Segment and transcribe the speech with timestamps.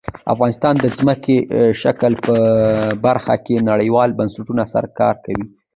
[0.33, 1.37] افغانستان د ځمکنی
[1.81, 2.35] شکل په
[3.05, 5.45] برخه کې نړیوالو بنسټونو سره کار کوي.